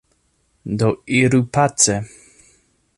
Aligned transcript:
Do 0.77 0.89
iru 1.19 1.41
pace! 1.57 1.99